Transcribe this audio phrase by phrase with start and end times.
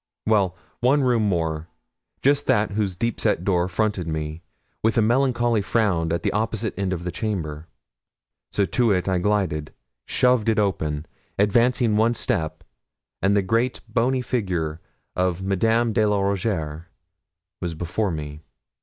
[0.25, 1.67] Well, one room more
[2.23, 4.41] just that whose deep set door fronted me,
[4.81, 7.67] with a melancholy frown, at the opposite end of the chamber.
[8.51, 9.71] So to it I glided,
[10.07, 11.05] shoved it open,
[11.37, 12.63] advancing one step,
[13.21, 14.81] and the great bony figure
[15.15, 16.87] of Madame de la Rougierre
[17.59, 18.41] was before me.